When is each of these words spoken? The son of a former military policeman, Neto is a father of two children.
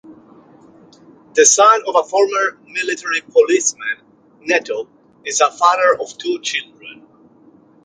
The 1.35 1.45
son 1.45 1.81
of 1.85 1.95
a 1.95 2.01
former 2.01 2.57
military 2.65 3.21
policeman, 3.21 3.99
Neto 4.39 4.87
is 5.23 5.41
a 5.41 5.51
father 5.51 5.95
of 5.99 6.17
two 6.17 6.39
children. 6.41 7.05